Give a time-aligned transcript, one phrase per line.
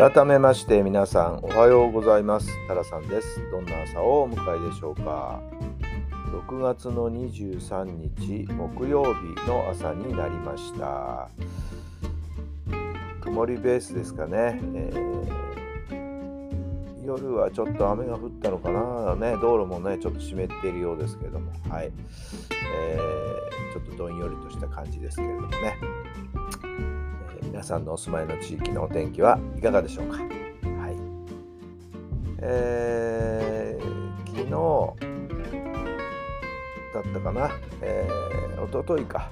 [0.00, 2.48] 改めまして皆さんおはようございます。
[2.66, 3.38] タラさんです。
[3.50, 5.42] どんな朝をお迎えでしょうか。
[6.48, 11.28] 6月の23日木曜日の朝になりました。
[13.20, 19.14] 曇りベースですかね、えー、夜はちょっと雨が降ったのかな。
[19.16, 21.52] ね道路もねちょっと湿っているようですけれども。
[21.68, 21.92] はい、
[22.78, 25.76] えー、ちょっとどんよりとした感じですけれどもね。
[27.60, 30.16] 皆さんのお住まいの地域のお天気はいかがでしょうか？
[30.16, 30.26] はい。
[32.40, 34.50] えー、昨日
[36.94, 37.50] だったかな、
[37.82, 39.30] えー、一昨日か、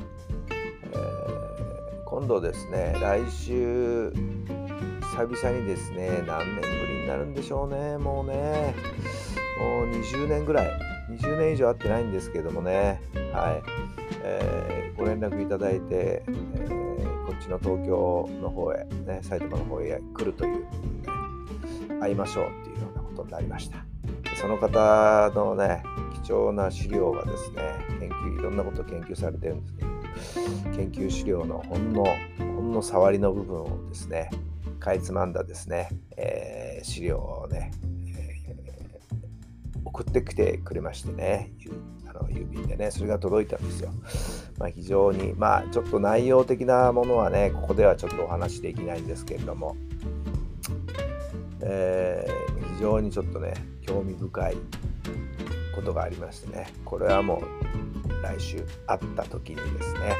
[0.50, 7.96] えー、今度ですね来週久々にですね何年ぶりになるんでしょうね。
[7.96, 8.74] もうね
[9.58, 10.70] もう20年ぐらい。
[11.12, 13.00] 20年以上会ってないんですけどもね。
[13.32, 13.62] はい、
[14.22, 16.87] えー、ご連絡いただいて、えー
[17.38, 20.66] ちの東京の方へ、ね、埼玉の方へ来るという、ね、
[22.00, 23.84] 会いましょうっていうようなことになりました。
[24.36, 25.82] その方のね、
[26.22, 27.62] 貴重な資料がですね、
[28.00, 32.04] 研究、いろんなことを研究されてるんですけど、研究資料のほんの、
[32.38, 34.30] ほんの触りの部分をですね、
[34.78, 37.72] かいつまんだですね、えー、資料をね、
[39.98, 41.50] 送ってきてくれましてね、
[42.08, 43.90] あの郵便でね、それが届いたんですよ。
[44.56, 49.76] まあ、非常に、まあ、ちょっと内容的なものはね、ここではちょっとお話できないんですけれども、
[51.62, 54.56] えー、非常にちょっとね、興味深い
[55.74, 60.14] ことがありましてね、これはもう来週会った時にですね、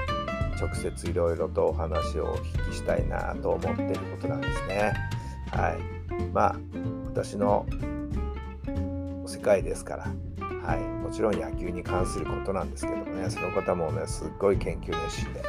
[0.61, 4.93] 直接いろいろとお話をお聞きしたいなと思っていることなんですね。
[5.53, 5.79] はい。
[6.33, 6.57] まあ、
[7.07, 7.65] 私の
[9.49, 10.05] 界ですから、
[10.63, 13.31] はい、もちろん野球に関することなんですけどもね。
[13.31, 15.43] その方もねすっごい研究熱心で、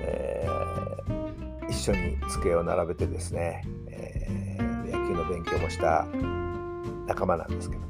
[0.00, 6.06] えー、一緒に机を並べてですね、えー、野球の勉強もした
[7.06, 7.86] 仲間なんですけど。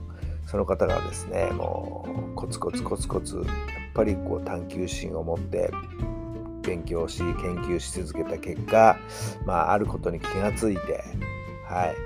[0.46, 3.46] その方がですねもうコツコツコツコツやっ
[3.94, 5.72] ぱりこう探求心を持って
[6.62, 8.96] 勉強し研究し続けた結果、
[9.44, 11.02] まあ、あることに気がついて、
[11.68, 11.96] はい、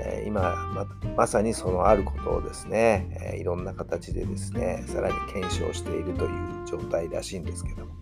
[0.00, 0.86] え今
[1.16, 7.92] まさにそのあることをですね、えいろんな形でですねさらに検証しているという状態らしいんですけども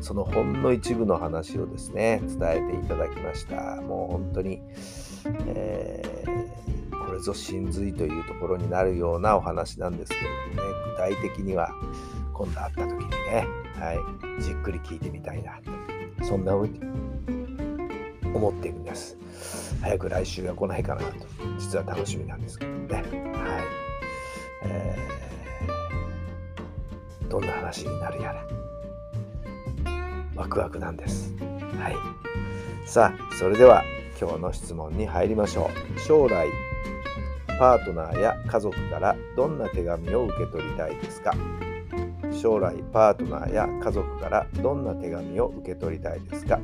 [0.00, 4.60] そのほんの一部の話をですね伝えていただきましたもう本当に、
[5.46, 10.22] えー、これぞ真髄というところになるようなお話なんですけれ
[10.56, 11.70] どもね具体的には
[12.32, 13.46] 今度会った時にね、
[13.78, 13.92] は
[14.38, 15.60] い、じっくり聞いてみたいな
[16.24, 19.16] そんな思っているんです。
[19.82, 21.26] 早く来週が来ないかなと、
[21.58, 22.94] 実は楽しみなんですけどね。
[22.94, 23.04] はい。
[24.64, 28.46] えー、どんな話になるやら、
[30.36, 31.34] ワクワクなんです。
[31.78, 31.96] はい。
[32.86, 33.82] さあ、それでは
[34.20, 36.00] 今日の質問に入りましょう。
[36.00, 36.48] 将来、
[37.58, 41.34] パートナーや家族からどんな手紙を受け取りたいですか？
[42.32, 46.60] 将来パートナーや家族からどんな手紙を受け取りたいですか？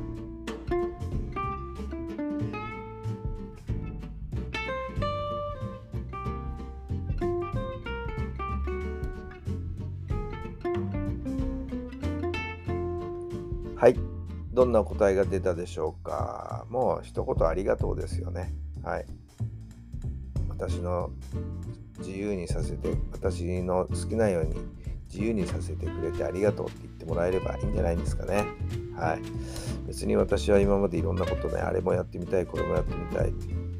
[13.79, 13.95] はい。
[14.51, 16.65] どんな答えが出たでしょうか。
[16.69, 18.53] もう一言ありがとうですよね。
[18.83, 19.05] はい。
[20.49, 21.11] 私の
[21.99, 24.57] 自由にさせて、私の好きなように
[25.07, 28.43] 自由にさせてくれてありがとうって言ってもらえればいいんじゃないんですかね。
[28.97, 29.21] はい。
[29.87, 33.33] 別に私は今までいろんなことね、あれもやってみたい、これもやってみたい、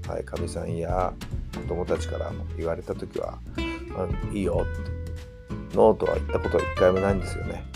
[0.07, 1.13] はい、かみさんや
[1.53, 7.68] 子供たちからも言われた時は、うん、いいよって、ノーとは言ったことは一回もないんですよね。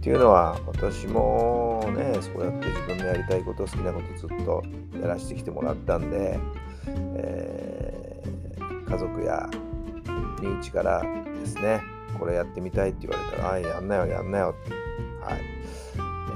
[0.00, 4.62] っていうのは私もねそうやって自分のやりたいこと好きなことずっと
[4.98, 6.40] やらせてきてもらったんで、
[6.86, 9.46] えー、家族や
[10.40, 11.82] 身内からですね
[12.18, 14.74] これやってみたいって言われたら「あやんなよやんなよ」って、
[15.22, 15.40] はい。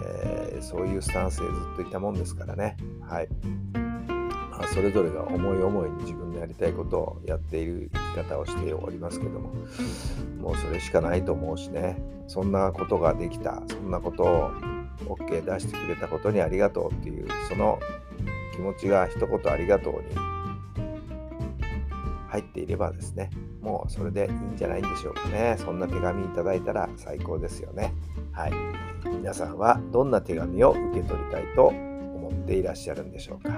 [0.07, 3.29] えー、そういうスタンスでずっといたもんですからね、はい、
[4.73, 9.53] それぞれが思い思いに自分のやりたいことをやっている生き方をしておりますけども
[10.41, 12.03] もうそれしかないと思うしね。
[12.27, 13.63] そんなことができた。
[13.69, 14.51] そんなことを
[15.07, 17.79] OK 出してくれたことにありがとうっていうその
[18.55, 20.15] 気持ちが一言ありがとうに
[22.29, 23.31] 入っていればですね
[23.61, 25.57] もうそれでいいんじゃないんでしょうかね。
[25.59, 27.95] そんな手紙いただいたら最高ですよね。
[28.33, 28.53] はい。
[29.09, 33.57] 皆さんはどんな手紙を受け取りたいと思っていらっしゃるんでしょうか。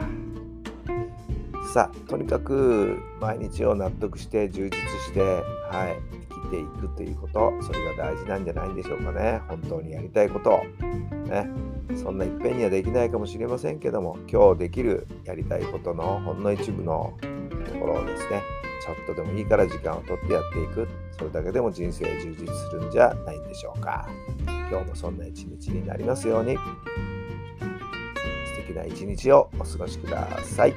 [1.76, 6.00] さとにかく毎日を納得して充実してはい
[6.30, 9.42] 生きていくということそれが大事なんじゃないんでしょうかね。
[9.46, 10.62] 本当にやりたいこと
[11.28, 11.46] ね。
[11.94, 17.12] そんないっぺんにはできないかもしれませんけども今日できるやりたいことのほんの一部の
[17.66, 18.40] ところをですね
[18.82, 20.88] ちょっとでもいいから時間をとってやっていく。
[21.18, 24.08] それだけでも人生充実するんじゃないんでしょうか。
[24.46, 26.56] 今日もそんな一日になりますように。
[28.76, 30.74] な一日をお過ごしください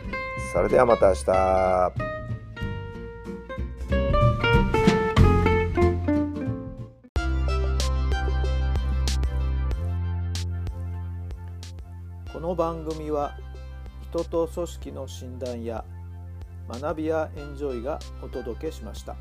[0.54, 2.10] それではまた明日
[12.34, 13.38] この番組は
[14.10, 15.84] 人と組織の診断や
[16.68, 19.16] 学びやエンジョイがお届けしました。